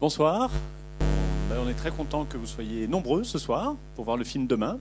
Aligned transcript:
Bonsoir. 0.00 0.50
Ben, 1.50 1.58
on 1.62 1.68
est 1.68 1.74
très 1.74 1.90
content 1.90 2.24
que 2.24 2.38
vous 2.38 2.46
soyez 2.46 2.88
nombreux 2.88 3.22
ce 3.22 3.38
soir 3.38 3.76
pour 3.94 4.06
voir 4.06 4.16
le 4.16 4.24
film 4.24 4.46
demain. 4.46 4.78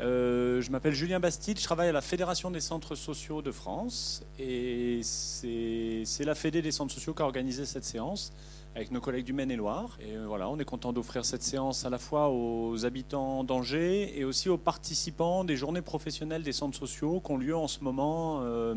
Euh, 0.00 0.60
je 0.60 0.72
m'appelle 0.72 0.92
Julien 0.92 1.20
Bastide, 1.20 1.60
je 1.60 1.62
travaille 1.62 1.88
à 1.88 1.92
la 1.92 2.00
Fédération 2.00 2.50
des 2.50 2.58
centres 2.58 2.96
sociaux 2.96 3.42
de 3.42 3.52
France 3.52 4.24
et 4.36 5.02
c'est 5.04 6.24
la 6.24 6.34
Fédé 6.34 6.62
des 6.62 6.72
centres 6.72 6.92
sociaux 6.92 7.14
qui 7.14 7.22
a 7.22 7.26
organisé 7.26 7.64
cette 7.64 7.84
séance 7.84 8.32
avec 8.74 8.90
nos 8.90 9.00
collègues 9.00 9.24
du 9.24 9.32
Maine-et-Loire. 9.32 9.96
Et 10.00 10.16
voilà, 10.26 10.48
on 10.48 10.58
est 10.58 10.64
content 10.64 10.92
d'offrir 10.92 11.24
cette 11.24 11.44
séance 11.44 11.84
à 11.84 11.90
la 11.90 11.98
fois 11.98 12.28
aux 12.30 12.84
habitants 12.84 13.44
d'Angers 13.44 14.18
et 14.18 14.24
aussi 14.24 14.48
aux 14.48 14.58
participants 14.58 15.44
des 15.44 15.56
journées 15.56 15.82
professionnelles 15.82 16.42
des 16.42 16.52
centres 16.52 16.76
sociaux 16.76 17.20
qui 17.24 17.30
ont 17.30 17.36
lieu 17.36 17.56
en 17.56 17.68
ce 17.68 17.84
moment 17.84 18.40
euh, 18.42 18.74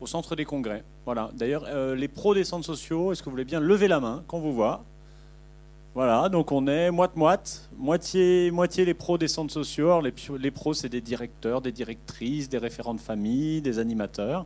au 0.00 0.06
centre 0.06 0.36
des 0.36 0.44
congrès. 0.44 0.84
Voilà. 1.04 1.30
D'ailleurs, 1.34 1.64
euh, 1.66 1.94
les 1.94 2.08
pros 2.08 2.34
des 2.34 2.44
centres 2.44 2.66
sociaux, 2.66 3.12
est-ce 3.12 3.22
que 3.22 3.26
vous 3.26 3.32
voulez 3.32 3.44
bien 3.44 3.60
lever 3.60 3.88
la 3.88 4.00
main 4.00 4.24
qu'on 4.26 4.40
vous 4.40 4.52
voit 4.52 4.84
voilà, 5.94 6.28
donc 6.28 6.52
on 6.52 6.66
est 6.66 6.90
moite-moite, 6.90 7.70
moitié, 7.78 8.50
moitié 8.50 8.84
les 8.84 8.92
pros 8.92 9.16
des 9.16 9.28
centres 9.28 9.54
sociaux. 9.54 10.02
Les, 10.02 10.50
pros, 10.50 10.74
c'est 10.74 10.90
des 10.90 11.00
directeurs, 11.00 11.62
des 11.62 11.72
directrices, 11.72 12.50
des 12.50 12.58
référents 12.58 12.92
de 12.92 13.00
famille, 13.00 13.62
des 13.62 13.78
animateurs. 13.78 14.44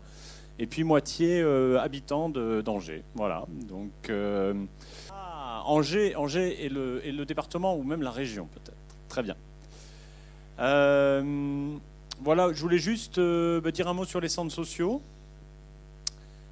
Et 0.61 0.69
puis 0.69 0.85
moitié 0.85 1.41
euh, 1.41 1.81
habitants 1.81 2.29
d'Angers. 2.29 3.03
Voilà, 3.17 3.47
donc 3.69 3.91
euh, 4.11 4.55
ah, 5.11 5.65
Angers, 5.67 6.15
Angers 6.15 6.65
est 6.65 6.69
le, 6.69 7.25
département 7.25 7.75
ou 7.75 7.83
même 7.83 8.03
la 8.03 8.13
région 8.13 8.47
peut-être. 8.55 8.79
Très 9.09 9.25
bien. 9.25 9.35
Voilà, 12.23 12.53
je 12.53 12.61
voulais 12.61 12.79
juste 12.79 13.19
bah, 13.19 13.73
dire 13.73 13.89
un 13.89 13.95
mot 13.95 14.05
sur 14.05 14.21
les 14.21 14.29
centres 14.29 14.53
sociaux. 14.53 15.03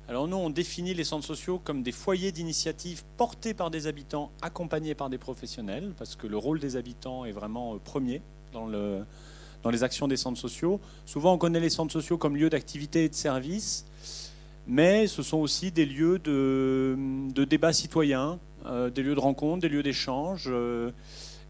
Alors 0.08 0.26
nous, 0.26 0.38
on 0.38 0.48
définit 0.48 0.94
les 0.94 1.04
centres 1.04 1.26
sociaux 1.26 1.60
comme 1.62 1.82
des 1.82 1.92
foyers 1.92 2.32
d'initiative 2.32 3.02
portés 3.18 3.52
par 3.52 3.70
des 3.70 3.86
habitants, 3.86 4.32
accompagnés 4.40 4.94
par 4.94 5.10
des 5.10 5.18
professionnels, 5.18 5.92
parce 5.98 6.16
que 6.16 6.26
le 6.26 6.38
rôle 6.38 6.60
des 6.60 6.76
habitants 6.76 7.26
est 7.26 7.32
vraiment 7.32 7.74
euh, 7.74 7.78
premier 7.78 8.22
dans, 8.54 8.66
le, 8.66 9.04
dans 9.62 9.68
les 9.68 9.82
actions 9.82 10.08
des 10.08 10.16
centres 10.16 10.40
sociaux. 10.40 10.80
Souvent, 11.04 11.34
on 11.34 11.38
connaît 11.38 11.60
les 11.60 11.68
centres 11.68 11.92
sociaux 11.92 12.16
comme 12.16 12.38
lieux 12.38 12.48
d'activité 12.48 13.04
et 13.04 13.10
de 13.10 13.14
service, 13.14 13.84
mais 14.66 15.06
ce 15.08 15.22
sont 15.22 15.36
aussi 15.36 15.72
des 15.72 15.84
lieux 15.84 16.18
de, 16.18 16.96
de 17.34 17.44
débat 17.44 17.74
citoyen, 17.74 18.38
euh, 18.64 18.88
des 18.88 19.02
lieux 19.02 19.14
de 19.14 19.20
rencontre, 19.20 19.60
des 19.60 19.68
lieux 19.68 19.82
d'échange. 19.82 20.44
Euh, 20.46 20.90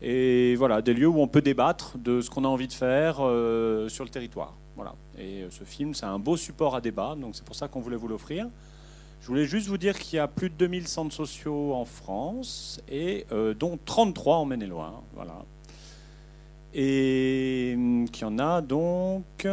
et 0.01 0.55
voilà, 0.57 0.83
des 0.83 0.95
lieux 0.95 1.09
où 1.09 1.21
on 1.21 1.29
peut 1.29 1.43
débattre 1.43 1.99
de 1.99 2.21
ce 2.21 2.31
qu'on 2.31 2.45
a 2.45 2.49
envie 2.49 2.69
de 2.69 2.73
faire 2.73 3.17
sur 3.17 4.05
le 4.05 4.11
territoire. 4.11 4.55
Voilà. 4.79 4.95
Et 5.19 5.43
euh, 5.43 5.51
ce 5.51 5.65
film, 5.65 5.93
c'est 5.93 6.07
un 6.07 6.21
beau 6.21 6.37
support 6.37 6.77
à 6.77 6.81
débat, 6.81 7.17
donc 7.21 7.35
c'est 7.35 7.45
pour 7.45 7.57
ça 7.57 7.67
qu'on 7.67 7.81
voulait 7.81 7.97
vous 7.97 8.07
l'offrir. 8.07 8.47
Je 9.21 9.27
voulais 9.27 9.45
juste 9.45 9.67
vous 9.67 9.77
dire 9.77 9.99
qu'il 9.99 10.17
y 10.17 10.21
a 10.21 10.29
plus 10.29 10.51
de 10.51 10.55
2000 10.55 10.87
centres 10.87 11.15
sociaux 11.15 11.75
en 11.75 11.85
France, 11.85 12.81
et 12.89 13.27
euh, 13.33 13.55
dont 13.55 13.77
33 13.85 14.37
en 14.37 14.45
Maine-et-Loire. 14.45 15.03
Voilà. 15.15 15.45
Et 16.75 17.73
hum, 17.77 18.09
qu'il 18.11 18.23
y 18.23 18.25
en 18.25 18.39
a 18.39 18.61
donc 18.61 19.47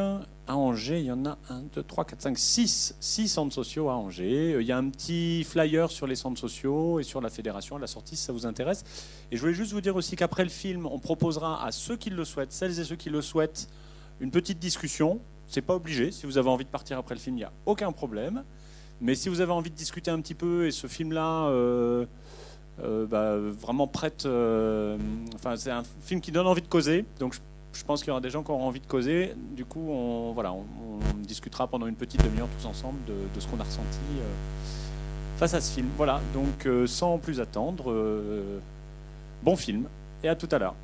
à 0.47 0.57
Angers, 0.57 0.99
il 0.99 1.05
y 1.05 1.11
en 1.11 1.25
a 1.25 1.37
1, 1.49 1.63
2, 1.73 1.83
3, 1.83 2.05
4, 2.05 2.21
5, 2.21 2.37
6, 2.37 2.95
6 2.99 3.27
centres 3.27 3.55
sociaux 3.55 3.89
à 3.89 3.95
Angers. 3.95 4.53
Euh, 4.53 4.61
il 4.61 4.67
y 4.67 4.71
a 4.71 4.77
un 4.77 4.89
petit 4.89 5.43
flyer 5.43 5.89
sur 5.89 6.05
les 6.07 6.15
centres 6.15 6.39
sociaux 6.39 6.99
et 6.99 7.03
sur 7.03 7.21
la 7.21 7.29
fédération 7.29 7.77
à 7.77 7.79
la 7.79 7.87
sortie 7.87 8.15
si 8.15 8.23
ça 8.23 8.33
vous 8.33 8.45
intéresse. 8.45 8.83
Et 9.31 9.37
je 9.37 9.41
voulais 9.41 9.53
juste 9.53 9.71
vous 9.71 9.81
dire 9.81 9.95
aussi 9.95 10.15
qu'après 10.15 10.43
le 10.43 10.49
film, 10.49 10.85
on 10.85 10.99
proposera 10.99 11.65
à 11.65 11.71
ceux 11.71 11.97
qui 11.97 12.09
le 12.09 12.25
souhaitent, 12.25 12.51
celles 12.51 12.79
et 12.79 12.83
ceux 12.83 12.95
qui 12.95 13.09
le 13.09 13.21
souhaitent, 13.21 13.69
une 14.19 14.31
petite 14.31 14.59
discussion. 14.59 15.19
C'est 15.47 15.61
pas 15.61 15.75
obligé. 15.75 16.11
Si 16.11 16.25
vous 16.25 16.37
avez 16.37 16.49
envie 16.49 16.65
de 16.65 16.69
partir 16.69 16.97
après 16.97 17.15
le 17.15 17.19
film, 17.19 17.37
il 17.37 17.39
n'y 17.39 17.45
a 17.45 17.53
aucun 17.65 17.91
problème. 17.91 18.43
Mais 19.01 19.15
si 19.15 19.29
vous 19.29 19.41
avez 19.41 19.51
envie 19.51 19.71
de 19.71 19.75
discuter 19.75 20.11
un 20.11 20.21
petit 20.21 20.35
peu 20.35 20.67
et 20.67 20.71
ce 20.71 20.87
film-là, 20.87 21.47
euh, 21.47 22.05
euh, 22.83 23.05
bah, 23.05 23.37
vraiment 23.37 23.87
prête. 23.87 24.25
Euh, 24.25 24.97
enfin, 25.35 25.55
c'est 25.55 25.71
un 25.71 25.83
film 26.01 26.21
qui 26.21 26.31
donne 26.31 26.47
envie 26.47 26.61
de 26.61 26.67
causer. 26.67 27.05
Donc, 27.19 27.35
je, 27.73 27.83
pense 27.83 28.01
qu'il 28.01 28.09
y 28.09 28.11
aura 28.11 28.21
des 28.21 28.29
gens 28.29 28.43
qui 28.43 28.51
auront 28.51 28.67
envie 28.67 28.79
de 28.79 28.87
causer. 28.87 29.33
Du 29.55 29.65
coup, 29.65 29.87
on, 29.89 30.31
voilà, 30.33 30.53
on, 30.53 30.63
discutera 31.25 31.67
pendant 31.67 31.87
une 31.87 31.95
petite 31.95 32.23
demi-heure 32.23 32.47
tous 32.59 32.67
ensemble 32.67 32.99
de, 33.07 33.13
de 33.33 33.39
ce 33.39 33.47
qu'on 33.47 33.59
a 33.59 33.63
ressenti 33.63 33.99
face 35.37 35.53
à 35.53 35.61
ce 35.61 35.73
film. 35.73 35.87
Voilà. 35.97 36.21
Donc, 36.33 36.67
sans 36.87 37.17
plus 37.17 37.39
attendre, 37.39 37.93
bon 39.43 39.55
film 39.55 39.85
et 40.23 40.29
à 40.29 40.35
tout 40.35 40.49
à 40.51 40.59
l'heure. 40.59 40.75